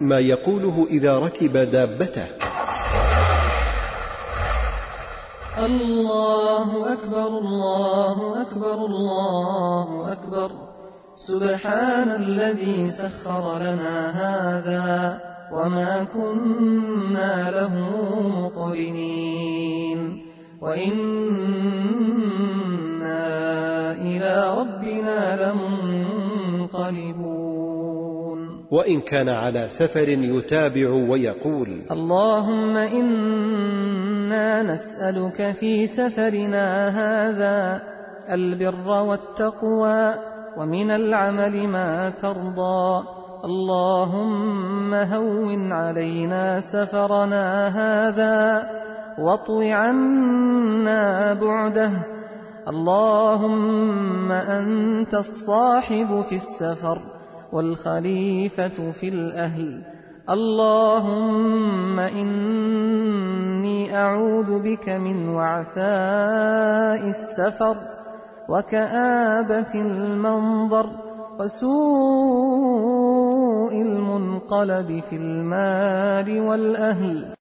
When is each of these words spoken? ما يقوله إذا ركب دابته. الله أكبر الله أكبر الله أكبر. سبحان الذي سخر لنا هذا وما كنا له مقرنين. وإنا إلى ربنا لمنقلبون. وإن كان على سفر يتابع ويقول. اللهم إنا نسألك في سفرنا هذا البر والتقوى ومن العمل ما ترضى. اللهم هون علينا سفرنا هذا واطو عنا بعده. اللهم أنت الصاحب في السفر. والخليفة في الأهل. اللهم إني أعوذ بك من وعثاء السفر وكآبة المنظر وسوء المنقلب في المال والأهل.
ما 0.00 0.18
يقوله 0.18 0.86
إذا 0.90 1.18
ركب 1.18 1.52
دابته. 1.52 2.26
الله 5.58 6.92
أكبر 6.92 7.26
الله 7.26 8.42
أكبر 8.42 8.74
الله 8.74 10.12
أكبر. 10.12 10.50
سبحان 11.28 12.10
الذي 12.10 12.86
سخر 12.86 13.58
لنا 13.58 14.10
هذا 14.10 15.20
وما 15.52 16.04
كنا 16.04 17.50
له 17.50 17.74
مقرنين. 18.38 20.00
وإنا 20.62 21.08
إلى 23.92 24.34
ربنا 24.58 25.18
لمنقلبون. 25.42 27.27
وإن 28.70 29.00
كان 29.00 29.28
على 29.28 29.68
سفر 29.78 30.08
يتابع 30.08 30.90
ويقول. 31.10 31.82
اللهم 31.90 32.76
إنا 32.76 34.62
نسألك 34.62 35.56
في 35.56 35.86
سفرنا 35.86 36.88
هذا 36.88 37.82
البر 38.32 38.88
والتقوى 38.88 40.14
ومن 40.58 40.90
العمل 40.90 41.68
ما 41.68 42.10
ترضى. 42.10 43.04
اللهم 43.44 44.94
هون 44.94 45.72
علينا 45.72 46.58
سفرنا 46.72 47.68
هذا 47.68 48.70
واطو 49.18 49.62
عنا 49.62 51.34
بعده. 51.34 51.92
اللهم 52.68 54.32
أنت 54.32 55.14
الصاحب 55.14 56.24
في 56.28 56.36
السفر. 56.36 57.17
والخليفة 57.52 58.92
في 59.00 59.08
الأهل. 59.08 59.82
اللهم 60.30 61.98
إني 62.00 63.96
أعوذ 63.96 64.62
بك 64.62 64.88
من 64.88 65.28
وعثاء 65.28 67.02
السفر 67.08 67.76
وكآبة 68.48 69.74
المنظر 69.74 70.90
وسوء 71.40 72.68
المنقلب 73.82 75.02
في 75.10 75.16
المال 75.16 76.40
والأهل. 76.40 77.34